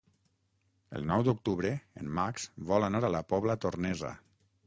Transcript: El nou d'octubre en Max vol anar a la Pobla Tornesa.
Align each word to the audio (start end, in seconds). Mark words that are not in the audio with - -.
El 0.99 1.03
nou 1.09 1.25
d'octubre 1.27 1.73
en 2.03 2.09
Max 2.19 2.47
vol 2.71 2.87
anar 2.87 3.03
a 3.09 3.11
la 3.19 3.23
Pobla 3.35 3.59
Tornesa. 3.67 4.13